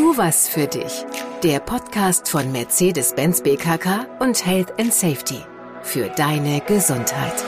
Tu 0.00 0.16
was 0.16 0.48
für 0.48 0.66
dich. 0.66 1.04
Der 1.42 1.60
Podcast 1.60 2.26
von 2.26 2.50
Mercedes-Benz 2.52 3.42
BKK 3.42 4.06
und 4.18 4.46
Health 4.46 4.72
and 4.80 4.94
Safety. 4.94 5.44
Für 5.82 6.08
deine 6.08 6.62
Gesundheit. 6.62 7.44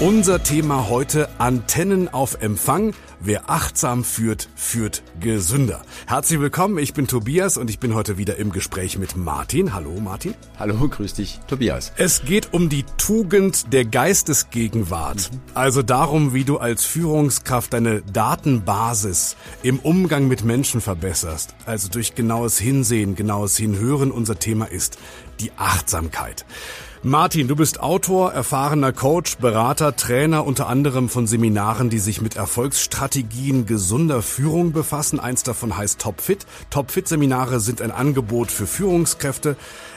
Unser 0.00 0.44
Thema 0.44 0.88
heute 0.88 1.28
Antennen 1.38 2.08
auf 2.08 2.40
Empfang. 2.40 2.94
Wer 3.18 3.50
achtsam 3.50 4.04
führt, 4.04 4.48
führt 4.54 5.02
gesünder. 5.18 5.82
Herzlich 6.06 6.38
willkommen, 6.38 6.78
ich 6.78 6.94
bin 6.94 7.08
Tobias 7.08 7.56
und 7.56 7.68
ich 7.68 7.80
bin 7.80 7.94
heute 7.94 8.16
wieder 8.16 8.36
im 8.36 8.52
Gespräch 8.52 8.96
mit 8.96 9.16
Martin. 9.16 9.74
Hallo 9.74 9.90
Martin. 9.98 10.34
Hallo, 10.56 10.88
grüß 10.88 11.14
dich, 11.14 11.40
Tobias. 11.48 11.92
Es 11.96 12.22
geht 12.24 12.52
um 12.52 12.68
die 12.68 12.84
Tugend 12.96 13.72
der 13.72 13.84
Geistesgegenwart. 13.84 15.30
Also 15.54 15.82
darum, 15.82 16.32
wie 16.32 16.44
du 16.44 16.58
als 16.58 16.84
Führungskraft 16.84 17.72
deine 17.72 18.02
Datenbasis 18.02 19.36
im 19.64 19.80
Umgang 19.80 20.28
mit 20.28 20.44
Menschen 20.44 20.80
verbesserst. 20.80 21.56
Also 21.66 21.88
durch 21.88 22.14
genaues 22.14 22.56
Hinsehen, 22.58 23.16
genaues 23.16 23.56
Hinhören. 23.56 24.12
Unser 24.12 24.38
Thema 24.38 24.66
ist 24.66 24.96
die 25.40 25.50
Achtsamkeit. 25.56 26.46
Martin, 27.04 27.46
du 27.46 27.54
bist 27.54 27.78
Autor, 27.78 28.32
erfahrener 28.32 28.92
Coach, 28.92 29.36
Berater, 29.36 29.94
Trainer 29.94 30.44
unter 30.44 30.66
anderem 30.66 31.08
von 31.08 31.28
Seminaren, 31.28 31.90
die 31.90 32.00
sich 32.00 32.20
mit 32.20 32.34
Erfolgsstrategien 32.34 33.66
gesunder 33.66 34.20
Führung 34.20 34.72
befassen. 34.72 35.20
Eins 35.20 35.44
davon 35.44 35.76
heißt 35.76 36.00
Topfit. 36.00 36.44
Topfit-Seminare 36.70 37.60
sind 37.60 37.82
ein 37.82 37.92
Angebot 37.92 38.50
für 38.50 38.66
Führungskräfte. 38.66 39.56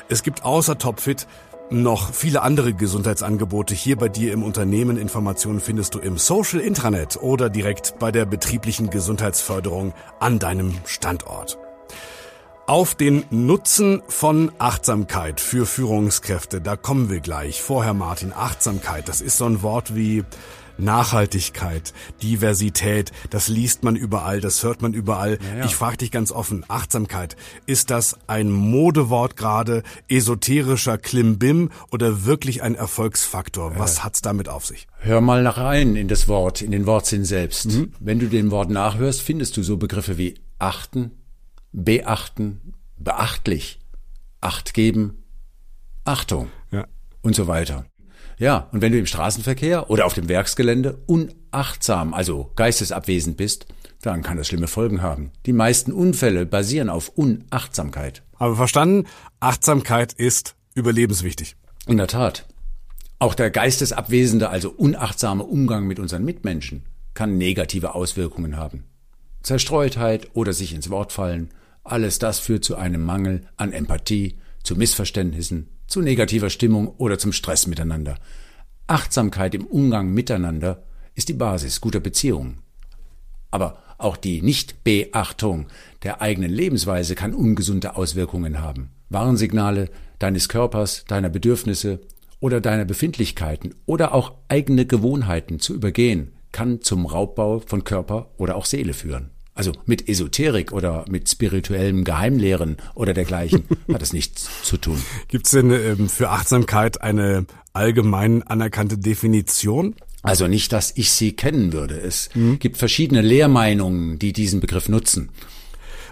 Es 0.09 0.21
gibt 0.21 0.45
außer 0.45 0.77
Topfit 0.77 1.25
noch 1.71 2.13
viele 2.13 2.43
andere 2.43 2.73
Gesundheitsangebote 2.73 3.73
hier 3.73 3.95
bei 3.95 4.07
dir 4.07 4.31
im 4.31 4.43
Unternehmen. 4.43 4.97
Informationen 4.97 5.59
findest 5.59 5.95
du 5.95 5.99
im 5.99 6.19
Social 6.19 6.59
Intranet 6.59 7.17
oder 7.17 7.49
direkt 7.49 7.95
bei 7.97 8.11
der 8.11 8.25
betrieblichen 8.25 8.91
Gesundheitsförderung 8.91 9.93
an 10.19 10.37
deinem 10.37 10.75
Standort 10.85 11.57
auf 12.71 12.95
den 12.95 13.25
Nutzen 13.31 14.01
von 14.07 14.49
Achtsamkeit 14.57 15.41
für 15.41 15.65
Führungskräfte. 15.65 16.61
Da 16.61 16.77
kommen 16.77 17.09
wir 17.09 17.19
gleich. 17.19 17.61
Vorher, 17.61 17.93
Martin, 17.93 18.31
Achtsamkeit, 18.31 19.09
das 19.09 19.19
ist 19.19 19.35
so 19.35 19.43
ein 19.43 19.61
Wort 19.61 19.93
wie 19.93 20.23
Nachhaltigkeit, 20.77 21.91
Diversität, 22.23 23.11
das 23.29 23.49
liest 23.49 23.83
man 23.83 23.97
überall, 23.97 24.39
das 24.39 24.63
hört 24.63 24.81
man 24.81 24.93
überall. 24.93 25.37
Ja, 25.51 25.57
ja. 25.57 25.65
Ich 25.65 25.75
frage 25.75 25.97
dich 25.97 26.11
ganz 26.11 26.31
offen, 26.31 26.63
Achtsamkeit, 26.69 27.35
ist 27.65 27.91
das 27.91 28.17
ein 28.27 28.49
Modewort 28.49 29.35
gerade, 29.35 29.83
esoterischer 30.07 30.97
Klimbim 30.97 31.71
oder 31.91 32.23
wirklich 32.23 32.63
ein 32.63 32.75
Erfolgsfaktor? 32.75 33.77
Was 33.79 33.97
äh, 33.97 33.99
hat's 34.03 34.21
damit 34.21 34.47
auf 34.47 34.65
sich? 34.65 34.87
Hör 34.99 35.19
mal 35.19 35.43
nach 35.43 35.57
rein 35.57 35.97
in 35.97 36.07
das 36.07 36.29
Wort, 36.29 36.61
in 36.61 36.71
den 36.71 36.85
Wortsinn 36.85 37.25
selbst. 37.25 37.65
Mhm. 37.65 37.91
Wenn 37.99 38.19
du 38.19 38.27
dem 38.27 38.49
Wort 38.49 38.69
nachhörst, 38.69 39.21
findest 39.21 39.57
du 39.57 39.63
so 39.63 39.75
Begriffe 39.75 40.17
wie 40.17 40.35
achten, 40.57 41.11
beachten, 41.71 42.73
beachtlich, 42.97 43.79
Acht 44.43 44.73
geben, 44.73 45.23
Achtung 46.03 46.49
ja. 46.71 46.87
und 47.21 47.35
so 47.35 47.45
weiter. 47.45 47.85
Ja, 48.39 48.69
und 48.71 48.81
wenn 48.81 48.91
du 48.91 48.97
im 48.97 49.05
Straßenverkehr 49.05 49.91
oder 49.91 50.07
auf 50.07 50.15
dem 50.15 50.27
Werksgelände 50.27 50.97
unachtsam, 51.05 52.15
also 52.15 52.51
geistesabwesend 52.55 53.37
bist, 53.37 53.67
dann 54.01 54.23
kann 54.23 54.37
das 54.37 54.47
schlimme 54.47 54.67
Folgen 54.67 55.03
haben. 55.03 55.31
Die 55.45 55.53
meisten 55.53 55.91
Unfälle 55.91 56.47
basieren 56.47 56.89
auf 56.89 57.09
Unachtsamkeit. 57.09 58.23
Aber 58.33 58.55
verstanden, 58.55 59.07
Achtsamkeit 59.39 60.13
ist 60.13 60.55
überlebenswichtig. 60.73 61.55
In 61.85 61.97
der 61.97 62.07
Tat. 62.07 62.47
Auch 63.19 63.35
der 63.35 63.51
geistesabwesende, 63.51 64.49
also 64.49 64.71
unachtsame 64.71 65.43
Umgang 65.43 65.85
mit 65.85 65.99
unseren 65.99 66.25
Mitmenschen 66.25 66.87
kann 67.13 67.37
negative 67.37 67.93
Auswirkungen 67.93 68.57
haben. 68.57 68.85
Zerstreutheit 69.43 70.29
oder 70.33 70.53
sich 70.53 70.73
ins 70.73 70.89
Wort 70.89 71.11
fallen, 71.11 71.49
alles 71.83 72.19
das 72.19 72.39
führt 72.39 72.63
zu 72.63 72.75
einem 72.75 73.03
Mangel 73.03 73.41
an 73.57 73.71
Empathie, 73.71 74.37
zu 74.63 74.75
Missverständnissen, 74.75 75.69
zu 75.87 76.01
negativer 76.01 76.49
Stimmung 76.49 76.87
oder 76.97 77.17
zum 77.17 77.33
Stress 77.33 77.67
miteinander. 77.67 78.15
Achtsamkeit 78.87 79.55
im 79.55 79.65
Umgang 79.65 80.13
miteinander 80.13 80.83
ist 81.15 81.29
die 81.29 81.33
Basis 81.33 81.81
guter 81.81 81.99
Beziehungen. 81.99 82.59
Aber 83.49 83.79
auch 83.97 84.17
die 84.17 84.41
Nichtbeachtung 84.41 85.67
der 86.03 86.21
eigenen 86.21 86.51
Lebensweise 86.51 87.15
kann 87.15 87.33
ungesunde 87.33 87.95
Auswirkungen 87.95 88.59
haben. 88.61 88.91
Warnsignale 89.09 89.89
deines 90.19 90.49
Körpers, 90.49 91.05
deiner 91.05 91.29
Bedürfnisse 91.29 91.99
oder 92.39 92.61
deiner 92.61 92.85
Befindlichkeiten 92.85 93.75
oder 93.85 94.13
auch 94.13 94.33
eigene 94.47 94.85
Gewohnheiten 94.85 95.59
zu 95.59 95.73
übergehen, 95.73 96.33
kann 96.51 96.81
zum 96.81 97.05
Raubbau 97.05 97.59
von 97.59 97.83
Körper 97.83 98.31
oder 98.37 98.55
auch 98.55 98.65
Seele 98.65 98.93
führen. 98.93 99.31
Also 99.53 99.73
mit 99.85 100.07
Esoterik 100.07 100.71
oder 100.71 101.05
mit 101.09 101.29
spirituellem 101.29 102.03
Geheimlehren 102.03 102.77
oder 102.95 103.13
dergleichen 103.13 103.63
hat 103.93 104.01
es 104.01 104.13
nichts 104.13 104.49
zu 104.63 104.77
tun. 104.77 105.01
Gibt 105.27 105.45
es 105.45 105.51
denn 105.51 105.71
ähm, 105.71 106.09
für 106.09 106.29
Achtsamkeit 106.29 107.01
eine 107.01 107.45
allgemein 107.73 108.43
anerkannte 108.43 108.97
Definition? 108.97 109.95
Also 110.23 110.47
nicht, 110.47 110.71
dass 110.71 110.95
ich 110.95 111.11
sie 111.11 111.33
kennen 111.33 111.73
würde. 111.73 111.99
Es 111.99 112.29
mhm. 112.33 112.59
gibt 112.59 112.77
verschiedene 112.77 113.21
Lehrmeinungen, 113.21 114.19
die 114.19 114.33
diesen 114.33 114.59
Begriff 114.59 114.87
nutzen. 114.87 115.29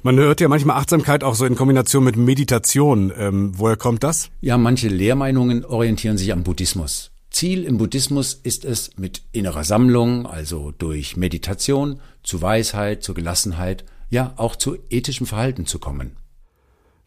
Man 0.01 0.17
hört 0.17 0.41
ja 0.41 0.47
manchmal 0.47 0.77
Achtsamkeit 0.77 1.23
auch 1.23 1.35
so 1.35 1.45
in 1.45 1.55
Kombination 1.55 2.03
mit 2.03 2.15
Meditation. 2.15 3.11
Ähm, 3.15 3.51
woher 3.55 3.75
kommt 3.75 4.03
das? 4.03 4.29
Ja, 4.41 4.57
manche 4.57 4.87
Lehrmeinungen 4.87 5.65
orientieren 5.65 6.17
sich 6.17 6.31
am 6.31 6.43
Buddhismus. 6.43 7.11
Ziel 7.31 7.63
im 7.63 7.77
Buddhismus 7.77 8.33
ist 8.33 8.65
es, 8.65 8.97
mit 8.97 9.21
innerer 9.31 9.63
Sammlung, 9.63 10.25
also 10.25 10.71
durch 10.71 11.15
Meditation, 11.15 12.01
zu 12.23 12.41
Weisheit, 12.41 13.03
zu 13.03 13.13
Gelassenheit, 13.13 13.85
ja 14.09 14.33
auch 14.37 14.55
zu 14.55 14.77
ethischem 14.89 15.27
Verhalten 15.27 15.65
zu 15.65 15.79
kommen. 15.79 16.17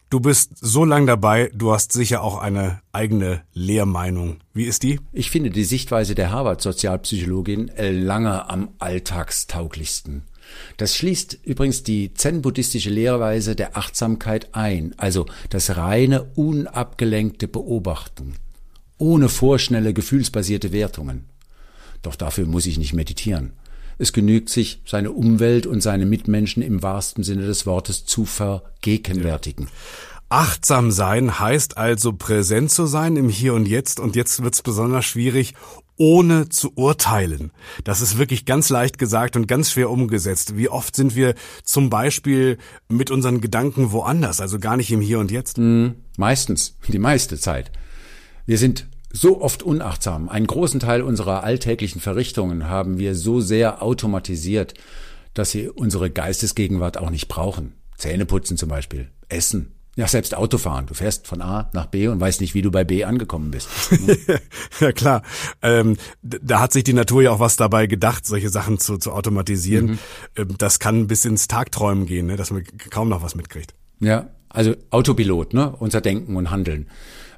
Du 0.09 0.19
bist 0.19 0.51
so 0.61 0.85
lang 0.85 1.07
dabei, 1.07 1.49
du 1.55 1.73
hast 1.73 1.91
sicher 1.91 2.21
auch 2.21 2.37
eine 2.37 2.81
eigene 2.91 3.41
Lehrmeinung. 3.53 4.37
Wie 4.53 4.65
ist 4.65 4.83
die? 4.83 4.99
Ich 5.11 5.31
finde 5.31 5.49
die 5.49 5.63
Sichtweise 5.63 6.13
der 6.13 6.31
Harvard-Sozialpsychologin 6.31 7.69
L. 7.69 7.99
Langer 7.99 8.49
am 8.49 8.69
alltagstauglichsten. 8.77 10.23
Das 10.77 10.95
schließt 10.95 11.39
übrigens 11.43 11.83
die 11.83 12.13
zen-buddhistische 12.13 12.91
Lehrweise 12.91 13.55
der 13.55 13.75
Achtsamkeit 13.75 14.53
ein, 14.53 14.93
also 14.97 15.25
das 15.49 15.77
reine, 15.77 16.23
unabgelenkte 16.35 17.47
Beobachten 17.47 18.35
ohne 18.97 19.29
vorschnelle 19.29 19.93
gefühlsbasierte 19.93 20.71
Wertungen. 20.71 21.25
Doch 22.01 22.15
dafür 22.15 22.45
muss 22.45 22.65
ich 22.65 22.77
nicht 22.77 22.93
meditieren. 22.93 23.53
Es 23.97 24.11
genügt 24.11 24.49
sich, 24.49 24.81
seine 24.85 25.11
Umwelt 25.11 25.65
und 25.65 25.81
seine 25.81 26.05
Mitmenschen 26.05 26.63
im 26.63 26.81
wahrsten 26.81 27.23
Sinne 27.23 27.45
des 27.45 27.65
Wortes 27.65 28.05
zu 28.05 28.25
vergegenwärtigen. 28.25 29.67
Achtsam 30.29 30.91
sein 30.91 31.39
heißt 31.39 31.77
also 31.77 32.13
präsent 32.13 32.71
zu 32.71 32.87
sein 32.87 33.17
im 33.17 33.29
Hier 33.29 33.53
und 33.53 33.67
Jetzt 33.67 33.99
und 33.99 34.15
jetzt 34.15 34.41
wird 34.41 34.55
es 34.55 34.63
besonders 34.63 35.05
schwierig, 35.05 35.53
ohne 35.95 36.49
zu 36.49 36.71
urteilen. 36.75 37.51
Das 37.83 38.01
ist 38.01 38.17
wirklich 38.17 38.45
ganz 38.45 38.69
leicht 38.69 38.97
gesagt 38.97 39.35
und 39.35 39.47
ganz 39.47 39.71
schwer 39.71 39.91
umgesetzt. 39.91 40.57
Wie 40.57 40.69
oft 40.69 40.95
sind 40.95 41.15
wir 41.15 41.35
zum 41.63 41.91
Beispiel 41.91 42.57
mit 42.89 43.11
unseren 43.11 43.41
Gedanken 43.41 43.91
woanders, 43.91 44.41
also 44.41 44.57
gar 44.57 44.75
nicht 44.75 44.91
im 44.91 45.01
Hier 45.01 45.19
und 45.19 45.29
Jetzt? 45.29 45.57
Hm, 45.57 45.95
meistens, 46.17 46.77
die 46.87 46.99
meiste 46.99 47.37
Zeit. 47.37 47.71
Wir 48.45 48.57
sind 48.57 48.87
so 49.11 49.41
oft 49.41 49.63
unachtsam. 49.63 50.27
Einen 50.27 50.47
großen 50.47 50.79
Teil 50.79 51.01
unserer 51.01 51.43
alltäglichen 51.43 52.01
Verrichtungen 52.01 52.67
haben 52.67 52.97
wir 52.97 53.15
so 53.15 53.39
sehr 53.39 53.81
automatisiert, 53.83 54.73
dass 55.33 55.51
sie 55.51 55.69
unsere 55.69 56.09
Geistesgegenwart 56.09 56.97
auch 56.97 57.09
nicht 57.09 57.27
brauchen. 57.27 57.73
Zähne 57.95 58.25
putzen 58.25 58.57
zum 58.57 58.69
Beispiel, 58.69 59.09
Essen. 59.29 59.73
Ja, 59.95 60.07
selbst 60.07 60.35
Autofahren. 60.35 60.87
Du 60.87 60.95
fährst 60.95 61.27
von 61.27 61.43
A 61.43 61.69
nach 61.73 61.85
B 61.85 62.07
und 62.07 62.19
weißt 62.19 62.41
nicht, 62.41 62.55
wie 62.55 62.63
du 62.63 62.71
bei 62.71 62.83
B 62.83 63.03
angekommen 63.03 63.51
bist. 63.51 63.69
ja, 64.79 64.91
klar. 64.91 65.21
Ähm, 65.61 65.97
da 66.23 66.59
hat 66.59 66.73
sich 66.73 66.83
die 66.83 66.93
Natur 66.93 67.21
ja 67.21 67.31
auch 67.31 67.39
was 67.39 67.57
dabei 67.57 67.85
gedacht, 67.85 68.25
solche 68.25 68.49
Sachen 68.49 68.79
zu, 68.79 68.97
zu 68.97 69.11
automatisieren. 69.11 69.85
Mhm. 69.85 69.99
Ähm, 70.35 70.55
das 70.57 70.79
kann 70.79 71.05
bis 71.05 71.25
ins 71.25 71.47
Tagträumen 71.47 72.07
gehen, 72.07 72.25
ne, 72.25 72.37
dass 72.37 72.49
man 72.49 72.63
kaum 72.89 73.07
noch 73.07 73.21
was 73.21 73.35
mitkriegt. 73.35 73.75
Ja, 73.99 74.29
also 74.49 74.73
Autopilot, 74.89 75.53
ne? 75.53 75.75
unser 75.77 76.01
Denken 76.01 76.37
und 76.37 76.49
Handeln. 76.49 76.87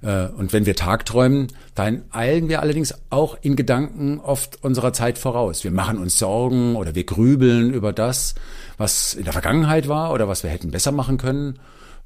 Äh, 0.02 0.28
und 0.28 0.54
wenn 0.54 0.66
wir 0.66 0.76
tagträumen, 0.76 1.48
dann 1.74 2.04
eilen 2.12 2.50
wir 2.50 2.62
allerdings 2.62 2.94
auch 3.10 3.38
in 3.42 3.56
Gedanken 3.56 4.20
oft 4.20 4.64
unserer 4.64 4.94
Zeit 4.94 5.18
voraus. 5.18 5.64
Wir 5.64 5.72
machen 5.72 5.98
uns 6.00 6.18
Sorgen 6.18 6.76
oder 6.76 6.96
wir 6.96 7.04
grübeln 7.04 7.74
über 7.74 7.94
das, 7.94 8.36
was 8.78 9.14
in 9.14 9.24
der 9.24 9.34
Vergangenheit 9.34 9.88
war 9.88 10.14
oder 10.14 10.28
was 10.28 10.44
wir 10.44 10.50
hätten 10.50 10.72
besser 10.72 10.92
machen 10.92 11.18
können. 11.18 11.60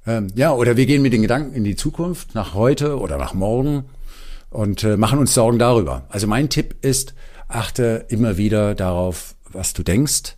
Ähm, 0.06 0.27
ja, 0.36 0.53
oder 0.53 0.77
wir 0.77 0.86
gehen 0.86 1.01
mit 1.01 1.13
den 1.13 1.21
Gedanken 1.21 1.53
in 1.53 1.63
die 1.63 1.75
Zukunft, 1.75 2.36
nach 2.36 2.53
heute 2.53 3.00
oder 3.00 3.18
nach 3.18 3.33
morgen 3.33 3.86
und 4.50 4.83
äh, 4.83 4.97
machen 4.97 5.19
uns 5.19 5.33
Sorgen 5.33 5.59
darüber. 5.59 6.03
Also 6.09 6.27
mein 6.27 6.50
Tipp 6.50 6.75
ist, 6.81 7.13
achte 7.47 8.06
immer 8.09 8.38
wieder 8.38 8.75
darauf, 8.75 9.36
was 9.51 9.74
du 9.74 9.83
denkst. 9.83 10.36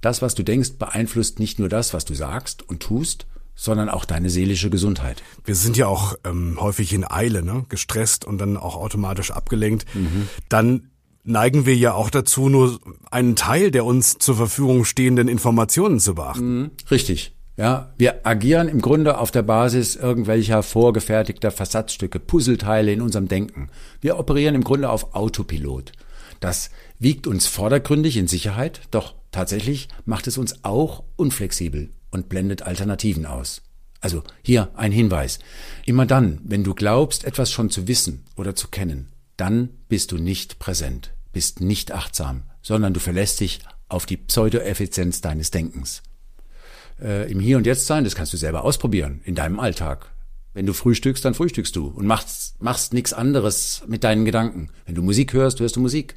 Das, 0.00 0.22
was 0.22 0.34
du 0.34 0.42
denkst, 0.42 0.74
beeinflusst 0.78 1.38
nicht 1.38 1.58
nur 1.58 1.68
das, 1.68 1.92
was 1.92 2.04
du 2.04 2.14
sagst 2.14 2.66
und 2.66 2.80
tust, 2.80 3.26
sondern 3.60 3.90
auch 3.90 4.06
deine 4.06 4.30
seelische 4.30 4.70
Gesundheit. 4.70 5.22
Wir 5.44 5.54
sind 5.54 5.76
ja 5.76 5.86
auch 5.86 6.14
ähm, 6.24 6.56
häufig 6.58 6.94
in 6.94 7.04
Eile, 7.04 7.42
ne? 7.42 7.66
gestresst 7.68 8.24
und 8.24 8.38
dann 8.38 8.56
auch 8.56 8.74
automatisch 8.74 9.32
abgelenkt. 9.32 9.84
Mhm. 9.94 10.30
Dann 10.48 10.88
neigen 11.24 11.66
wir 11.66 11.76
ja 11.76 11.92
auch 11.92 12.08
dazu, 12.08 12.48
nur 12.48 12.80
einen 13.10 13.36
Teil 13.36 13.70
der 13.70 13.84
uns 13.84 14.16
zur 14.16 14.36
Verfügung 14.36 14.86
stehenden 14.86 15.28
Informationen 15.28 16.00
zu 16.00 16.14
beachten. 16.14 16.60
Mhm. 16.60 16.70
Richtig. 16.90 17.36
Ja, 17.58 17.92
wir 17.98 18.26
agieren 18.26 18.68
im 18.68 18.80
Grunde 18.80 19.18
auf 19.18 19.30
der 19.30 19.42
Basis 19.42 19.94
irgendwelcher 19.94 20.62
vorgefertigter 20.62 21.50
Versatzstücke, 21.50 22.18
Puzzleteile 22.18 22.94
in 22.94 23.02
unserem 23.02 23.28
Denken. 23.28 23.68
Wir 24.00 24.18
operieren 24.18 24.54
im 24.54 24.64
Grunde 24.64 24.88
auf 24.88 25.14
Autopilot. 25.14 25.92
Das 26.40 26.70
wiegt 26.98 27.26
uns 27.26 27.46
vordergründig 27.46 28.16
in 28.16 28.26
Sicherheit, 28.26 28.80
doch 28.90 29.12
tatsächlich 29.32 29.88
macht 30.06 30.28
es 30.28 30.38
uns 30.38 30.64
auch 30.64 31.04
unflexibel 31.16 31.90
und 32.10 32.28
blendet 32.28 32.62
Alternativen 32.62 33.26
aus. 33.26 33.62
Also 34.00 34.22
hier 34.42 34.70
ein 34.76 34.92
Hinweis. 34.92 35.38
Immer 35.84 36.06
dann, 36.06 36.40
wenn 36.44 36.64
du 36.64 36.74
glaubst, 36.74 37.24
etwas 37.24 37.52
schon 37.52 37.70
zu 37.70 37.86
wissen 37.86 38.24
oder 38.36 38.56
zu 38.56 38.68
kennen, 38.68 39.08
dann 39.36 39.70
bist 39.88 40.12
du 40.12 40.16
nicht 40.16 40.58
präsent, 40.58 41.12
bist 41.32 41.60
nicht 41.60 41.92
achtsam, 41.92 42.44
sondern 42.62 42.94
du 42.94 43.00
verlässt 43.00 43.40
dich 43.40 43.60
auf 43.88 44.06
die 44.06 44.16
Pseudoeffizienz 44.16 45.20
deines 45.20 45.50
Denkens. 45.50 46.02
Äh, 47.00 47.30
Im 47.30 47.40
Hier 47.40 47.56
und 47.56 47.66
Jetzt 47.66 47.86
sein, 47.86 48.04
das 48.04 48.14
kannst 48.14 48.32
du 48.32 48.36
selber 48.36 48.64
ausprobieren, 48.64 49.20
in 49.24 49.34
deinem 49.34 49.60
Alltag. 49.60 50.10
Wenn 50.52 50.66
du 50.66 50.72
frühstückst, 50.72 51.24
dann 51.24 51.34
frühstückst 51.34 51.76
du 51.76 51.86
und 51.88 52.06
machst, 52.06 52.60
machst 52.60 52.92
nichts 52.92 53.12
anderes 53.12 53.82
mit 53.86 54.02
deinen 54.02 54.24
Gedanken. 54.24 54.70
Wenn 54.84 54.94
du 54.94 55.02
Musik 55.02 55.32
hörst, 55.32 55.60
hörst 55.60 55.76
du 55.76 55.80
Musik. 55.80 56.16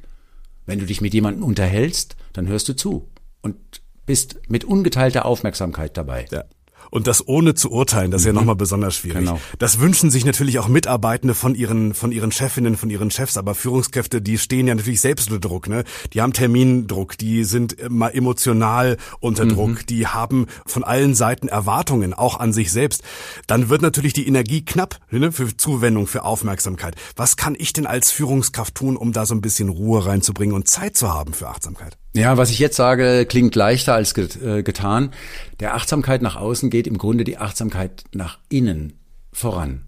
Wenn 0.66 0.78
du 0.78 0.86
dich 0.86 1.00
mit 1.00 1.14
jemandem 1.14 1.44
unterhältst, 1.44 2.16
dann 2.32 2.48
hörst 2.48 2.68
du 2.68 2.74
zu 2.74 3.08
und 3.42 3.56
bist 4.06 4.40
mit 4.48 4.64
ungeteilter 4.64 5.24
Aufmerksamkeit 5.24 5.96
dabei. 5.96 6.26
Ja. 6.30 6.44
Und 6.90 7.08
das 7.08 7.26
ohne 7.26 7.54
zu 7.54 7.72
urteilen, 7.72 8.12
das 8.12 8.22
ist 8.22 8.26
mhm. 8.28 8.34
ja 8.34 8.40
nochmal 8.40 8.54
besonders 8.54 8.94
schwierig. 8.94 9.20
Genau. 9.20 9.40
Das 9.58 9.80
wünschen 9.80 10.10
sich 10.10 10.24
natürlich 10.24 10.60
auch 10.60 10.68
Mitarbeitende 10.68 11.34
von 11.34 11.56
ihren, 11.56 11.92
von 11.92 12.12
ihren 12.12 12.30
Chefinnen, 12.30 12.76
von 12.76 12.88
ihren 12.88 13.10
Chefs, 13.10 13.36
aber 13.36 13.56
Führungskräfte, 13.56 14.22
die 14.22 14.38
stehen 14.38 14.68
ja 14.68 14.76
natürlich 14.76 15.00
selbst 15.00 15.28
unter 15.28 15.40
Druck, 15.40 15.68
ne? 15.68 15.82
Die 16.12 16.20
haben 16.20 16.32
Termindruck, 16.32 17.18
die 17.18 17.42
sind 17.42 17.72
immer 17.72 18.14
emotional 18.14 18.96
unter 19.18 19.44
Druck, 19.44 19.70
mhm. 19.70 19.86
die 19.88 20.06
haben 20.06 20.46
von 20.66 20.84
allen 20.84 21.16
Seiten 21.16 21.48
Erwartungen, 21.48 22.14
auch 22.14 22.38
an 22.38 22.52
sich 22.52 22.70
selbst. 22.70 23.02
Dann 23.48 23.68
wird 23.68 23.82
natürlich 23.82 24.12
die 24.12 24.28
Energie 24.28 24.64
knapp, 24.64 25.00
ne? 25.10 25.32
Für 25.32 25.56
Zuwendung, 25.56 26.06
für 26.06 26.22
Aufmerksamkeit. 26.22 26.94
Was 27.16 27.36
kann 27.36 27.56
ich 27.58 27.72
denn 27.72 27.86
als 27.86 28.12
Führungskraft 28.12 28.74
tun, 28.74 28.96
um 28.96 29.12
da 29.12 29.26
so 29.26 29.34
ein 29.34 29.40
bisschen 29.40 29.68
Ruhe 29.68 30.06
reinzubringen 30.06 30.54
und 30.54 30.68
Zeit 30.68 30.96
zu 30.96 31.12
haben 31.12 31.32
für 31.32 31.48
Achtsamkeit? 31.48 31.98
Ja, 32.16 32.36
was 32.36 32.50
ich 32.50 32.60
jetzt 32.60 32.76
sage, 32.76 33.26
klingt 33.28 33.56
leichter 33.56 33.94
als 33.94 34.16
äh, 34.16 34.62
getan. 34.62 35.10
Der 35.58 35.74
Achtsamkeit 35.74 36.22
nach 36.22 36.36
außen 36.36 36.70
geht 36.70 36.86
im 36.86 36.96
Grunde 36.96 37.24
die 37.24 37.38
Achtsamkeit 37.38 38.04
nach 38.12 38.38
innen 38.48 38.92
voran. 39.32 39.86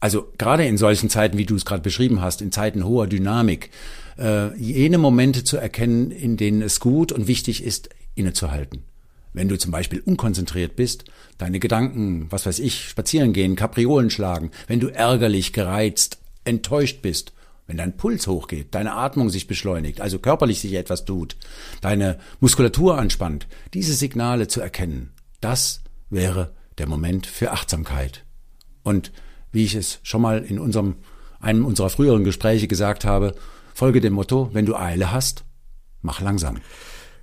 Also 0.00 0.32
gerade 0.38 0.66
in 0.66 0.76
solchen 0.76 1.08
Zeiten, 1.08 1.38
wie 1.38 1.46
du 1.46 1.54
es 1.54 1.64
gerade 1.64 1.82
beschrieben 1.82 2.20
hast, 2.20 2.42
in 2.42 2.50
Zeiten 2.50 2.84
hoher 2.84 3.06
Dynamik, 3.06 3.70
äh, 4.18 4.56
jene 4.56 4.98
Momente 4.98 5.44
zu 5.44 5.56
erkennen, 5.56 6.10
in 6.10 6.36
denen 6.36 6.62
es 6.62 6.80
gut 6.80 7.12
und 7.12 7.28
wichtig 7.28 7.62
ist, 7.62 7.90
innezuhalten. 8.16 8.82
Wenn 9.32 9.48
du 9.48 9.56
zum 9.56 9.70
Beispiel 9.70 10.00
unkonzentriert 10.04 10.74
bist, 10.74 11.04
deine 11.36 11.60
Gedanken, 11.60 12.26
was 12.30 12.44
weiß 12.44 12.58
ich, 12.58 12.88
spazieren 12.88 13.32
gehen, 13.32 13.54
Kapriolen 13.54 14.10
schlagen, 14.10 14.50
wenn 14.66 14.80
du 14.80 14.88
ärgerlich, 14.88 15.52
gereizt, 15.52 16.18
enttäuscht 16.44 17.02
bist 17.02 17.32
wenn 17.68 17.76
dein 17.76 17.96
Puls 17.96 18.26
hochgeht, 18.26 18.74
deine 18.74 18.94
Atmung 18.94 19.28
sich 19.28 19.46
beschleunigt, 19.46 20.00
also 20.00 20.18
körperlich 20.18 20.60
sich 20.60 20.72
etwas 20.72 21.04
tut, 21.04 21.36
deine 21.82 22.18
Muskulatur 22.40 22.98
anspannt, 22.98 23.46
diese 23.74 23.92
Signale 23.92 24.48
zu 24.48 24.60
erkennen, 24.60 25.12
das 25.40 25.82
wäre 26.10 26.54
der 26.78 26.88
Moment 26.88 27.26
für 27.26 27.52
Achtsamkeit. 27.52 28.24
Und 28.82 29.12
wie 29.52 29.64
ich 29.64 29.74
es 29.74 30.00
schon 30.02 30.22
mal 30.22 30.42
in 30.42 30.58
unserem, 30.58 30.96
einem 31.40 31.66
unserer 31.66 31.90
früheren 31.90 32.24
Gespräche 32.24 32.68
gesagt 32.68 33.04
habe, 33.04 33.34
folge 33.74 34.00
dem 34.00 34.14
Motto, 34.14 34.48
wenn 34.54 34.66
du 34.66 34.74
Eile 34.74 35.12
hast, 35.12 35.44
mach 36.00 36.22
langsam. 36.22 36.56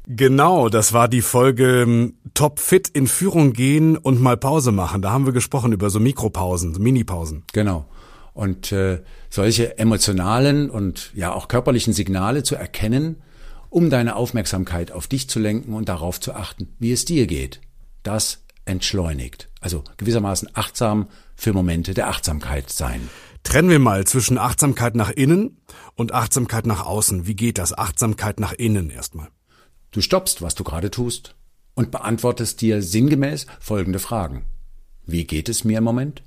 Genau, 0.08 0.70
das 0.70 0.94
war 0.94 1.08
die 1.08 1.24
Folge 1.24 1.82
ähm, 1.82 2.20
Top 2.36 2.60
Fit 2.60 2.88
in 2.90 3.08
Führung 3.08 3.54
gehen 3.54 3.98
und 3.98 4.22
mal 4.22 4.38
Pause 4.38 4.72
machen. 4.72 5.02
Da 5.02 5.12
haben 5.12 5.26
wir 5.26 5.34
gesprochen 5.34 5.74
über 5.74 5.90
so 5.90 6.00
Mikropausen, 6.00 6.76
so 6.76 6.80
Minipausen. 6.80 7.44
Genau. 7.52 7.88
Und 8.36 8.72
äh, 8.72 9.02
solche 9.32 9.80
emotionalen 9.80 10.70
und 10.70 11.12
ja 11.16 11.34
auch 11.34 11.48
körperlichen 11.48 11.94
Signale 11.94 12.44
zu 12.44 12.56
erkennen, 12.56 13.24
um 13.70 13.90
deine 13.90 14.16
Aufmerksamkeit 14.16 14.92
auf 14.92 15.08
dich 15.08 15.28
zu 15.30 15.40
lenken 15.40 15.74
und 15.74 15.90
darauf 15.90 16.20
zu 16.20 16.34
achten, 16.34 16.76
wie 16.78 16.92
es 16.92 17.06
dir 17.06 17.26
geht. 17.26 17.62
Das 18.04 18.44
entschleunigt. 18.66 19.50
Also 19.62 19.84
gewissermaßen 19.98 20.50
achtsam 20.54 21.08
für 21.36 21.54
Momente 21.54 21.94
der 21.94 22.10
Achtsamkeit 22.10 22.70
sein. 22.70 23.10
Trennen 23.44 23.70
wir 23.70 23.80
mal 23.80 24.06
zwischen 24.06 24.38
Achtsamkeit 24.38 24.96
nach 24.96 25.12
innen 25.12 25.62
und 25.96 26.14
Achtsamkeit 26.14 26.66
nach 26.66 26.86
außen. 26.86 27.28
Wie 27.28 27.36
geht 27.36 27.58
das? 27.58 27.78
Achtsamkeit 27.78 28.40
nach 28.40 28.54
innen 28.54 28.90
erstmal. 28.90 29.30
Du 29.92 30.02
stoppst, 30.02 30.42
was 30.42 30.56
du 30.56 30.64
gerade 30.64 30.92
tust 30.92 31.36
und 31.74 31.92
beantwortest 31.92 32.60
dir 32.60 32.82
sinngemäß 32.82 33.46
folgende 33.60 34.00
Fragen. 34.00 34.46
Wie 35.06 35.26
geht 35.26 35.48
es 35.48 35.64
mir 35.64 35.78
im 35.78 35.84
Moment? 35.84 36.24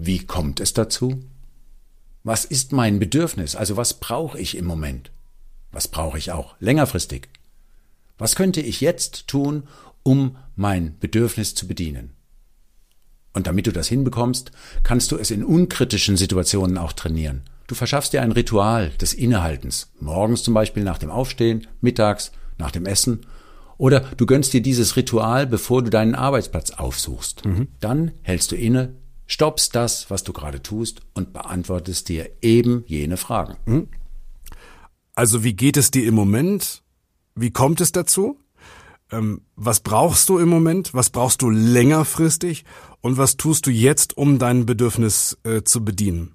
Wie 0.00 0.20
kommt 0.20 0.60
es 0.60 0.74
dazu? 0.74 1.24
Was 2.22 2.44
ist 2.44 2.72
mein 2.72 3.00
Bedürfnis? 3.00 3.56
Also 3.56 3.76
was 3.76 3.94
brauche 3.94 4.38
ich 4.38 4.56
im 4.56 4.64
Moment? 4.64 5.10
Was 5.72 5.88
brauche 5.88 6.18
ich 6.18 6.30
auch 6.30 6.54
längerfristig? 6.60 7.28
Was 8.16 8.36
könnte 8.36 8.60
ich 8.60 8.80
jetzt 8.80 9.26
tun, 9.26 9.64
um 10.04 10.36
mein 10.54 10.96
Bedürfnis 11.00 11.56
zu 11.56 11.66
bedienen? 11.66 12.12
Und 13.34 13.48
damit 13.48 13.66
du 13.66 13.72
das 13.72 13.88
hinbekommst, 13.88 14.52
kannst 14.84 15.10
du 15.10 15.16
es 15.16 15.32
in 15.32 15.44
unkritischen 15.44 16.16
Situationen 16.16 16.78
auch 16.78 16.92
trainieren. 16.92 17.42
Du 17.66 17.74
verschaffst 17.74 18.12
dir 18.12 18.22
ein 18.22 18.32
Ritual 18.32 18.90
des 19.00 19.14
Innehaltens. 19.14 19.90
Morgens 20.00 20.44
zum 20.44 20.54
Beispiel 20.54 20.84
nach 20.84 20.98
dem 20.98 21.10
Aufstehen, 21.10 21.66
mittags 21.80 22.30
nach 22.56 22.70
dem 22.70 22.86
Essen. 22.86 23.26
Oder 23.78 24.00
du 24.16 24.26
gönnst 24.26 24.52
dir 24.52 24.62
dieses 24.62 24.96
Ritual, 24.96 25.46
bevor 25.46 25.82
du 25.82 25.90
deinen 25.90 26.14
Arbeitsplatz 26.14 26.70
aufsuchst. 26.70 27.44
Mhm. 27.44 27.68
Dann 27.80 28.12
hältst 28.22 28.52
du 28.52 28.56
inne, 28.56 28.94
stoppst 29.28 29.76
das, 29.76 30.10
was 30.10 30.24
du 30.24 30.32
gerade 30.32 30.60
tust 30.62 31.02
und 31.14 31.32
beantwortest 31.32 32.08
dir 32.08 32.30
eben 32.42 32.82
jene 32.86 33.16
Fragen. 33.16 33.56
Hm? 33.66 33.88
Also 35.14 35.44
wie 35.44 35.52
geht 35.52 35.76
es 35.76 35.92
dir 35.92 36.04
im 36.06 36.14
Moment? 36.14 36.82
Wie 37.36 37.52
kommt 37.52 37.80
es 37.80 37.92
dazu? 37.92 38.40
Ähm, 39.12 39.42
was 39.54 39.80
brauchst 39.80 40.28
du 40.28 40.38
im 40.38 40.48
Moment? 40.48 40.94
Was 40.94 41.10
brauchst 41.10 41.42
du 41.42 41.50
längerfristig? 41.50 42.64
Und 43.00 43.16
was 43.16 43.36
tust 43.36 43.66
du 43.66 43.70
jetzt, 43.70 44.16
um 44.16 44.38
dein 44.38 44.66
Bedürfnis 44.66 45.38
äh, 45.44 45.62
zu 45.62 45.84
bedienen? 45.84 46.34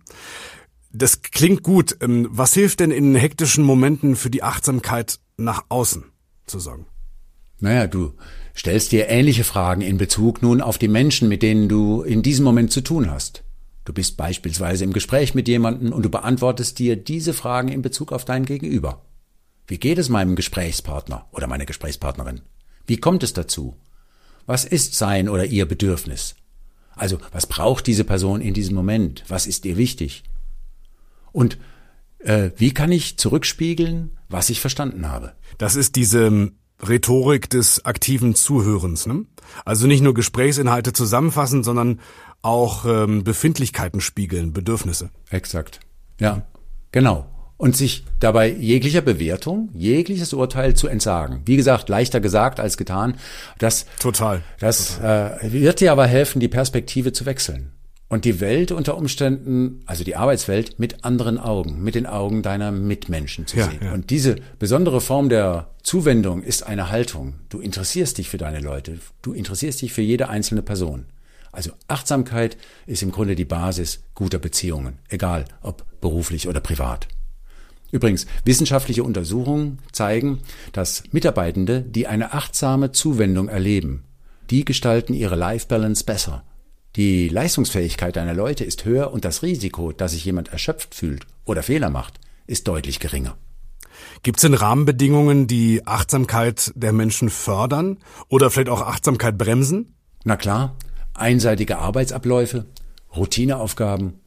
Das 0.91 1.21
klingt 1.21 1.63
gut. 1.63 1.97
Ähm, 2.01 2.27
was 2.31 2.53
hilft 2.53 2.79
denn 2.79 2.91
in 2.91 3.15
hektischen 3.15 3.63
Momenten 3.63 4.15
für 4.15 4.29
die 4.29 4.43
Achtsamkeit 4.43 5.19
nach 5.37 5.65
außen 5.69 6.05
zu 6.45 6.59
sagen? 6.59 6.85
Naja, 7.59 7.87
du 7.87 8.13
stellst 8.55 8.91
dir 8.91 9.09
ähnliche 9.09 9.43
Fragen 9.43 9.81
in 9.81 9.97
Bezug 9.97 10.41
nun 10.41 10.61
auf 10.61 10.77
die 10.77 10.87
Menschen, 10.87 11.27
mit 11.27 11.41
denen 11.41 11.69
du 11.69 12.01
in 12.01 12.21
diesem 12.21 12.45
Moment 12.45 12.71
zu 12.71 12.81
tun 12.81 13.09
hast. 13.09 13.43
Du 13.85 13.93
bist 13.93 14.15
beispielsweise 14.15 14.83
im 14.83 14.93
Gespräch 14.93 15.35
mit 15.35 15.47
jemandem 15.47 15.91
und 15.91 16.03
du 16.03 16.09
beantwortest 16.09 16.79
dir 16.79 16.95
diese 16.95 17.33
Fragen 17.33 17.67
in 17.67 17.81
Bezug 17.81 18.11
auf 18.11 18.25
dein 18.25 18.45
Gegenüber. 18.45 19.01
Wie 19.67 19.77
geht 19.77 19.97
es 19.97 20.09
meinem 20.09 20.35
Gesprächspartner 20.35 21.27
oder 21.31 21.47
meiner 21.47 21.65
Gesprächspartnerin? 21.65 22.41
Wie 22.85 22.97
kommt 22.97 23.23
es 23.23 23.33
dazu? 23.33 23.75
Was 24.45 24.65
ist 24.65 24.95
sein 24.95 25.29
oder 25.29 25.45
ihr 25.45 25.65
Bedürfnis? 25.65 26.35
Also, 26.95 27.17
was 27.31 27.47
braucht 27.47 27.87
diese 27.87 28.03
Person 28.03 28.41
in 28.41 28.53
diesem 28.53 28.75
Moment? 28.75 29.23
Was 29.27 29.47
ist 29.47 29.65
ihr 29.65 29.77
wichtig? 29.77 30.23
Und 31.31 31.57
äh, 32.19 32.51
wie 32.57 32.73
kann 32.73 32.91
ich 32.91 33.17
zurückspiegeln, 33.17 34.11
was 34.29 34.49
ich 34.49 34.61
verstanden 34.61 35.09
habe? 35.09 35.33
Das 35.57 35.75
ist 35.75 35.95
diese 35.95 36.51
Rhetorik 36.87 37.49
des 37.49 37.85
aktiven 37.85 38.35
Zuhörens. 38.35 39.05
Ne? 39.05 39.25
Also 39.65 39.87
nicht 39.87 40.01
nur 40.01 40.13
Gesprächsinhalte 40.13 40.93
zusammenfassen, 40.93 41.63
sondern 41.63 41.99
auch 42.41 42.85
ähm, 42.85 43.23
Befindlichkeiten 43.23 44.01
spiegeln, 44.01 44.53
Bedürfnisse. 44.53 45.09
Exakt. 45.29 45.79
Ja, 46.19 46.43
genau. 46.91 47.27
Und 47.57 47.77
sich 47.77 48.03
dabei 48.19 48.49
jeglicher 48.51 49.01
Bewertung, 49.01 49.69
jegliches 49.73 50.33
Urteil 50.33 50.75
zu 50.75 50.87
entsagen. 50.87 51.43
Wie 51.45 51.55
gesagt, 51.55 51.87
leichter 51.87 52.19
gesagt 52.19 52.59
als 52.59 52.77
getan. 52.77 53.15
Das, 53.57 53.85
Total. 53.99 54.41
Das 54.59 54.97
Total. 54.97 55.39
Äh, 55.41 55.51
wird 55.53 55.79
dir 55.79 55.91
aber 55.91 56.05
helfen, 56.05 56.39
die 56.39 56.49
Perspektive 56.49 57.13
zu 57.13 57.25
wechseln 57.25 57.71
und 58.13 58.25
die 58.25 58.39
Welt 58.39 58.71
unter 58.71 58.95
Umständen, 58.95 59.81
also 59.87 60.03
die 60.03 60.15
Arbeitswelt, 60.15 60.77
mit 60.77 61.03
anderen 61.03 61.39
Augen, 61.39 61.81
mit 61.81 61.95
den 61.95 62.05
Augen 62.05 62.43
deiner 62.43 62.71
Mitmenschen 62.71 63.47
zu 63.47 63.57
ja, 63.57 63.67
sehen. 63.67 63.79
Ja. 63.83 63.93
Und 63.93 64.11
diese 64.11 64.35
besondere 64.59 65.01
Form 65.01 65.29
der 65.29 65.71
Zuwendung 65.81 66.43
ist 66.43 66.61
eine 66.61 66.91
Haltung. 66.91 67.33
Du 67.49 67.59
interessierst 67.59 68.19
dich 68.19 68.29
für 68.29 68.37
deine 68.37 68.59
Leute, 68.59 68.99
du 69.23 69.33
interessierst 69.33 69.81
dich 69.81 69.93
für 69.93 70.03
jede 70.03 70.29
einzelne 70.29 70.61
Person. 70.61 71.05
Also 71.51 71.71
Achtsamkeit 71.87 72.55
ist 72.85 73.01
im 73.01 73.11
Grunde 73.11 73.33
die 73.33 73.45
Basis 73.45 74.03
guter 74.13 74.37
Beziehungen, 74.37 74.99
egal 75.09 75.45
ob 75.63 75.83
beruflich 75.99 76.47
oder 76.47 76.59
privat. 76.59 77.07
Übrigens, 77.91 78.27
wissenschaftliche 78.45 79.03
Untersuchungen 79.03 79.79
zeigen, 79.91 80.37
dass 80.71 81.01
Mitarbeitende, 81.11 81.81
die 81.81 82.05
eine 82.05 82.33
achtsame 82.33 82.91
Zuwendung 82.91 83.49
erleben, 83.49 84.03
die 84.51 84.65
gestalten 84.65 85.15
ihre 85.15 85.35
Life 85.35 85.65
Balance 85.67 86.03
besser 86.03 86.43
die 86.95 87.27
Leistungsfähigkeit 87.27 88.15
deiner 88.15 88.35
Leute 88.35 88.63
ist 88.63 88.85
höher 88.85 89.11
und 89.11 89.25
das 89.25 89.41
Risiko, 89.41 89.91
dass 89.91 90.11
sich 90.11 90.25
jemand 90.25 90.49
erschöpft 90.49 90.93
fühlt 90.93 91.25
oder 91.43 91.63
Fehler 91.63 91.89
macht, 91.89 92.19
ist 92.45 92.67
deutlich 92.67 92.99
geringer. 92.99 93.35
Gibt 94.21 94.37
es 94.37 94.41
denn 94.41 94.53
Rahmenbedingungen, 94.53 95.47
die 95.47 95.85
Achtsamkeit 95.85 96.71
der 96.75 96.93
Menschen 96.93 97.29
fördern 97.29 97.97
oder 98.27 98.49
vielleicht 98.49 98.69
auch 98.69 98.81
Achtsamkeit 98.81 99.37
bremsen? 99.37 99.95
Na 100.23 100.37
klar, 100.37 100.75
einseitige 101.13 101.79
Arbeitsabläufe, 101.79 102.65
Routineaufgaben, 103.15 104.19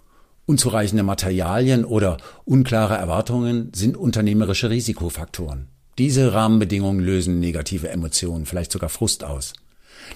unzureichende 0.45 1.03
Materialien 1.03 1.85
oder 1.85 2.17
unklare 2.45 2.97
Erwartungen 2.97 3.73
sind 3.75 3.97
unternehmerische 3.97 4.71
Risikofaktoren. 4.71 5.69
Diese 5.99 6.35
Rahmenbedingungen 6.35 7.01
lösen 7.01 7.41
negative 7.41 7.89
Emotionen, 7.89 8.47
vielleicht 8.47 8.73
sogar 8.73 8.91
Frust 8.91 9.25
aus. 9.25 9.55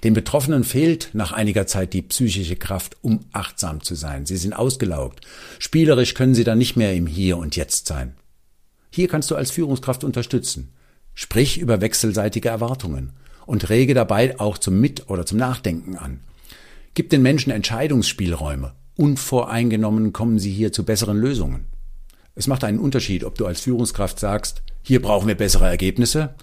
Den 0.05 0.15
Betroffenen 0.15 0.65
fehlt 0.65 1.11
nach 1.13 1.33
einiger 1.33 1.67
Zeit 1.67 1.93
die 1.93 2.03
psychische 2.03 2.57
Kraft, 2.57 2.97
um 3.03 3.21
achtsam 3.33 3.83
zu 3.83 3.95
sein. 3.95 4.27
Sie 4.27 4.37
sind 4.37 4.55
ausgelaugt. 4.55 5.21
Spielerisch 5.59 6.15
können 6.15 6.35
sie 6.35 6.45
dann 6.45 6.59
nicht 6.59 6.77
mehr 6.77 6.95
im 6.95 7.07
Hier 7.07 7.37
und 7.37 7.57
Jetzt 7.57 7.87
sein. 7.87 8.15
Hier 8.91 9.09
kannst 9.09 9.31
du 9.31 9.37
als 9.37 9.51
Führungskraft 9.51 10.05
unterstützen. 10.05 10.73
Sprich 11.15 11.59
über 11.59 11.81
wechselseitige 11.81 12.49
Erwartungen 12.49 13.13
und 13.47 13.69
rege 13.69 13.95
dabei 13.95 14.39
auch 14.39 14.59
zum 14.59 14.81
Mit- 14.81 15.11
oder 15.11 15.27
zum 15.27 15.39
Nachdenken 15.39 15.97
an. 15.97 16.21
Gib 16.95 17.11
den 17.11 17.23
Menschen 17.23 17.51
Entscheidungsspielräume. 17.51 18.73
Unvoreingenommen 18.97 20.13
kommen 20.13 20.39
sie 20.39 20.51
hier 20.51 20.73
zu 20.73 20.85
besseren 20.85 21.19
Lösungen. 21.19 21.67
Es 22.35 22.47
macht 22.47 22.65
einen 22.65 22.79
Unterschied, 22.79 23.25
ob 23.25 23.37
du 23.37 23.47
als 23.47 23.61
Führungskraft 23.61 24.19
sagst, 24.19 24.63
hier 24.83 25.03
brauchen 25.03 25.29
wir 25.29 25.35
bessere 25.35 25.67
Ergebnisse 25.67 26.35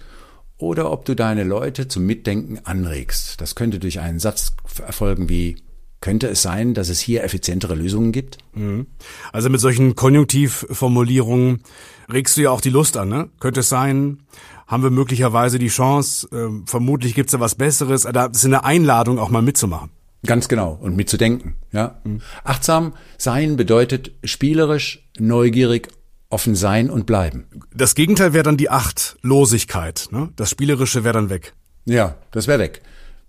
oder 0.58 0.90
ob 0.90 1.04
du 1.04 1.14
deine 1.14 1.44
Leute 1.44 1.88
zum 1.88 2.04
Mitdenken 2.04 2.58
anregst. 2.64 3.40
Das 3.40 3.54
könnte 3.54 3.78
durch 3.78 4.00
einen 4.00 4.18
Satz 4.18 4.54
erfolgen 4.84 5.28
wie 5.28 5.56
könnte 6.00 6.28
es 6.28 6.42
sein, 6.42 6.74
dass 6.74 6.88
es 6.88 7.00
hier 7.00 7.24
effizientere 7.24 7.74
Lösungen 7.74 8.12
gibt? 8.12 8.38
Mhm. 8.54 8.86
Also 9.32 9.50
mit 9.50 9.60
solchen 9.60 9.96
Konjunktivformulierungen 9.96 11.62
regst 12.10 12.36
du 12.36 12.42
ja 12.42 12.50
auch 12.50 12.60
die 12.60 12.70
Lust 12.70 12.96
an, 12.96 13.08
ne? 13.08 13.30
Könnte 13.40 13.60
es 13.60 13.68
sein, 13.68 14.20
haben 14.66 14.82
wir 14.82 14.90
möglicherweise 14.90 15.58
die 15.58 15.68
Chance, 15.68 16.28
äh, 16.30 16.66
vermutlich 16.66 17.14
gibt's 17.14 17.32
da 17.32 17.40
was 17.40 17.56
Besseres, 17.56 18.02
da 18.02 18.26
ist 18.26 18.44
eine 18.44 18.64
Einladung 18.64 19.18
auch 19.18 19.30
mal 19.30 19.42
mitzumachen. 19.42 19.90
Ganz 20.26 20.48
genau 20.48 20.78
und 20.80 20.96
mitzudenken, 20.96 21.54
ja. 21.72 22.00
Mhm. 22.04 22.20
Achtsam 22.44 22.94
sein 23.16 23.56
bedeutet 23.56 24.12
spielerisch, 24.24 25.08
neugierig 25.18 25.88
offen 26.30 26.54
sein 26.54 26.90
und 26.90 27.06
bleiben. 27.06 27.46
Das 27.74 27.94
Gegenteil 27.94 28.32
wäre 28.32 28.44
dann 28.44 28.56
die 28.56 28.70
Achtlosigkeit. 28.70 30.08
Ne? 30.10 30.30
Das 30.36 30.50
Spielerische 30.50 31.04
wäre 31.04 31.14
dann 31.14 31.30
weg. 31.30 31.54
Ja, 31.84 32.16
das 32.30 32.46
wäre 32.46 32.58
weg. 32.58 32.82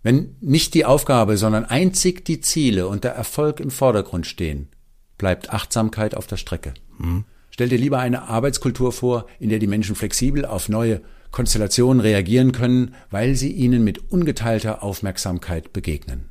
Wenn 0.04 0.36
nicht 0.42 0.74
die 0.74 0.86
Aufgabe, 0.86 1.38
sondern 1.38 1.66
einzig 1.66 2.26
die 2.26 2.42
Ziele 2.42 2.88
und 2.88 3.04
der 3.04 3.14
Erfolg 3.14 3.60
im 3.60 3.72
Vordergrund 3.72 4.28
stehen, 4.28 4.70
bleibt 5.18 5.52
Achtsamkeit 5.52 6.16
auf 6.16 6.28
der 6.28 6.38
Strecke. 6.38 6.74
Hm. 6.98 7.26
Stell 7.52 7.70
dir 7.70 7.78
lieber 7.78 8.00
eine 8.00 8.24
Arbeitskultur 8.24 8.94
vor, 8.94 9.28
in 9.40 9.50
der 9.50 9.60
die 9.60 9.68
Menschen 9.68 9.96
flexibel 9.96 10.46
auf 10.46 10.70
neue 10.70 11.02
Konstellationen 11.32 12.00
reagieren 12.00 12.54
können, 12.54 12.96
weil 13.10 13.36
sie 13.36 13.52
ihnen 13.52 13.84
mit 13.84 14.12
ungeteilter 14.12 14.82
Aufmerksamkeit 14.82 15.74
begegnen. 15.74 16.30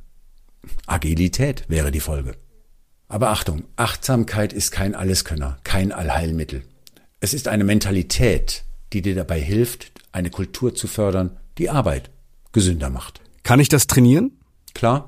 Agilität 0.87 1.65
wäre 1.67 1.91
die 1.91 1.99
Folge. 1.99 2.33
Aber 3.09 3.31
Achtung, 3.31 3.63
Achtsamkeit 3.75 4.53
ist 4.53 4.71
kein 4.71 4.93
Alleskönner, 4.93 5.57
kein 5.63 5.91
Allheilmittel. 5.91 6.61
Es 7.19 7.33
ist 7.33 7.47
eine 7.47 7.63
Mentalität, 7.63 8.63
die 8.93 9.01
dir 9.01 9.15
dabei 9.15 9.41
hilft, 9.41 9.91
eine 10.11 10.29
Kultur 10.29 10.75
zu 10.75 10.87
fördern, 10.87 11.37
die 11.57 11.71
Arbeit 11.71 12.11
gesünder 12.51 12.91
macht. 12.91 13.21
Kann 13.41 13.59
ich 13.59 13.67
das 13.67 13.87
trainieren? 13.87 14.31
Klar. 14.75 15.07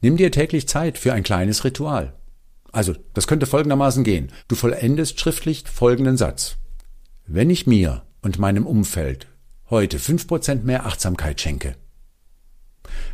Nimm 0.00 0.16
dir 0.16 0.30
täglich 0.30 0.68
Zeit 0.68 0.98
für 0.98 1.12
ein 1.12 1.24
kleines 1.24 1.64
Ritual. 1.64 2.14
Also, 2.70 2.94
das 3.12 3.26
könnte 3.26 3.46
folgendermaßen 3.46 4.04
gehen. 4.04 4.30
Du 4.46 4.54
vollendest 4.54 5.18
schriftlich 5.18 5.64
folgenden 5.68 6.16
Satz. 6.16 6.56
Wenn 7.26 7.50
ich 7.50 7.66
mir 7.66 8.02
und 8.22 8.38
meinem 8.38 8.66
Umfeld 8.66 9.26
heute 9.68 9.98
fünf 9.98 10.28
Prozent 10.28 10.64
mehr 10.64 10.86
Achtsamkeit 10.86 11.40
schenke, 11.40 11.74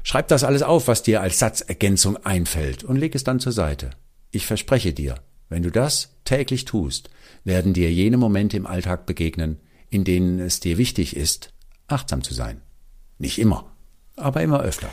schreib 0.02 0.28
das 0.28 0.44
alles 0.44 0.62
auf, 0.62 0.87
was 0.87 1.02
dir 1.02 1.23
als 1.23 1.38
Satzergänzung 1.38 2.18
einfällt 2.18 2.85
und 2.85 2.97
leg 2.97 3.14
es 3.14 3.25
dann 3.25 3.40
zur 3.40 3.52
Seite. 3.52 3.90
Ich 4.30 4.47
verspreche 4.47 4.92
dir, 4.92 5.16
wenn 5.49 5.62
du 5.62 5.70
das 5.70 6.16
täglich 6.25 6.64
tust, 6.64 7.11
werden 7.44 7.73
dir 7.73 7.90
jene 7.90 8.18
Momente 8.18 8.56
im 8.56 8.66
Alltag 8.66 9.06
begegnen, 9.06 9.58
in 9.90 10.04
denen 10.04 10.38
es 10.38 10.61
dir 10.61 10.76
wichtig 10.76 11.16
ist, 11.16 11.52
achtsam 11.87 12.23
zu 12.23 12.35
sein. 12.35 12.61
Nicht 13.18 13.38
immer, 13.38 13.64
aber 14.16 14.42
immer 14.42 14.61
öfter. 14.61 14.90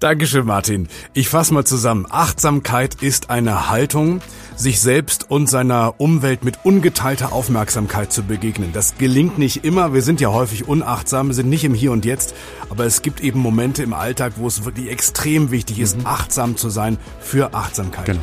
Dankeschön, 0.00 0.44
Martin. 0.44 0.88
Ich 1.14 1.30
fasse 1.30 1.54
mal 1.54 1.64
zusammen. 1.64 2.06
Achtsamkeit 2.10 2.96
ist 2.96 3.30
eine 3.30 3.70
Haltung, 3.70 4.20
sich 4.54 4.80
selbst 4.80 5.30
und 5.30 5.48
seiner 5.48 5.98
Umwelt 5.98 6.44
mit 6.44 6.58
ungeteilter 6.64 7.32
Aufmerksamkeit 7.32 8.12
zu 8.12 8.24
begegnen. 8.24 8.72
Das 8.74 8.98
gelingt 8.98 9.38
nicht 9.38 9.64
immer. 9.64 9.94
Wir 9.94 10.02
sind 10.02 10.20
ja 10.20 10.30
häufig 10.30 10.68
unachtsam, 10.68 11.32
sind 11.32 11.48
nicht 11.48 11.64
im 11.64 11.72
Hier 11.72 11.92
und 11.92 12.04
Jetzt. 12.04 12.34
Aber 12.68 12.84
es 12.84 13.00
gibt 13.00 13.20
eben 13.20 13.40
Momente 13.40 13.82
im 13.82 13.94
Alltag, 13.94 14.34
wo 14.36 14.46
es 14.46 14.66
wirklich 14.66 14.90
extrem 14.90 15.50
wichtig 15.50 15.78
ist, 15.78 15.96
mhm. 15.96 16.06
achtsam 16.06 16.56
zu 16.58 16.68
sein 16.68 16.98
für 17.20 17.54
Achtsamkeit. 17.54 18.04
Genau. 18.04 18.20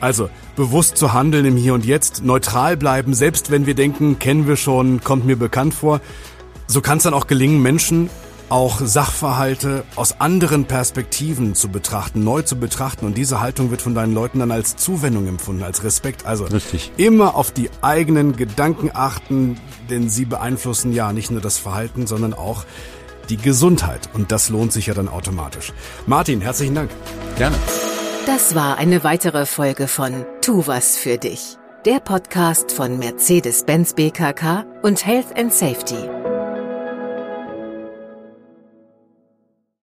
Also 0.00 0.28
bewusst 0.56 0.96
zu 0.96 1.12
handeln 1.12 1.44
im 1.44 1.56
Hier 1.56 1.74
und 1.74 1.84
Jetzt, 1.84 2.24
neutral 2.24 2.76
bleiben, 2.76 3.14
selbst 3.14 3.50
wenn 3.50 3.66
wir 3.66 3.74
denken, 3.74 4.18
kennen 4.18 4.46
wir 4.46 4.56
schon, 4.56 5.02
kommt 5.02 5.26
mir 5.26 5.36
bekannt 5.36 5.74
vor. 5.74 6.00
So 6.66 6.80
kann 6.80 6.98
es 6.98 7.04
dann 7.04 7.14
auch 7.14 7.26
gelingen, 7.26 7.62
Menschen 7.62 8.10
auch 8.48 8.80
Sachverhalte 8.80 9.84
aus 9.96 10.20
anderen 10.20 10.66
Perspektiven 10.66 11.54
zu 11.54 11.68
betrachten, 11.68 12.22
neu 12.22 12.42
zu 12.42 12.56
betrachten. 12.56 13.06
Und 13.06 13.16
diese 13.16 13.40
Haltung 13.40 13.70
wird 13.70 13.82
von 13.82 13.94
deinen 13.94 14.14
Leuten 14.14 14.38
dann 14.38 14.50
als 14.50 14.76
Zuwendung 14.76 15.26
empfunden, 15.26 15.62
als 15.62 15.82
Respekt. 15.84 16.26
Also 16.26 16.44
Richtig. 16.44 16.92
immer 16.96 17.34
auf 17.34 17.50
die 17.50 17.70
eigenen 17.82 18.36
Gedanken 18.36 18.90
achten, 18.94 19.58
denn 19.90 20.08
sie 20.08 20.24
beeinflussen 20.24 20.92
ja 20.92 21.12
nicht 21.12 21.30
nur 21.30 21.40
das 21.40 21.58
Verhalten, 21.58 22.06
sondern 22.06 22.34
auch 22.34 22.64
die 23.28 23.36
Gesundheit. 23.36 24.08
Und 24.12 24.30
das 24.30 24.48
lohnt 24.48 24.72
sich 24.72 24.86
ja 24.86 24.94
dann 24.94 25.08
automatisch. 25.08 25.72
Martin, 26.06 26.40
herzlichen 26.40 26.74
Dank. 26.74 26.90
Gerne. 27.36 27.56
Das 28.26 28.56
war 28.56 28.76
eine 28.76 29.04
weitere 29.04 29.46
Folge 29.46 29.86
von 29.86 30.26
Tu 30.42 30.66
was 30.66 30.98
für 30.98 31.16
dich, 31.16 31.58
der 31.84 32.00
Podcast 32.00 32.72
von 32.72 32.98
Mercedes-Benz 32.98 33.94
BKK 33.94 34.66
und 34.82 35.06
Health 35.06 35.38
and 35.38 35.54
Safety. 35.54 36.15